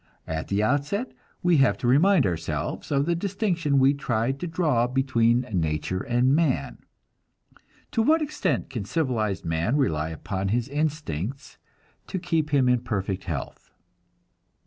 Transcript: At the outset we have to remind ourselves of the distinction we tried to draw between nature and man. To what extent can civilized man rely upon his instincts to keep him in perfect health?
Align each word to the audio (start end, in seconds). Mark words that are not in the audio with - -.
At 0.25 0.47
the 0.47 0.63
outset 0.63 1.11
we 1.43 1.57
have 1.57 1.77
to 1.77 1.85
remind 1.87 2.25
ourselves 2.25 2.91
of 2.91 3.05
the 3.05 3.13
distinction 3.13 3.77
we 3.77 3.93
tried 3.93 4.39
to 4.39 4.47
draw 4.47 4.87
between 4.87 5.41
nature 5.53 6.01
and 6.01 6.35
man. 6.35 6.79
To 7.91 8.01
what 8.01 8.19
extent 8.19 8.71
can 8.71 8.83
civilized 8.83 9.45
man 9.45 9.77
rely 9.77 10.09
upon 10.09 10.47
his 10.47 10.67
instincts 10.67 11.59
to 12.07 12.17
keep 12.17 12.49
him 12.49 12.67
in 12.67 12.79
perfect 12.81 13.25
health? 13.25 13.69